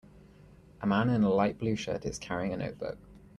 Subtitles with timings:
[0.81, 2.97] A man in a light blue shirt is carrying a notebook.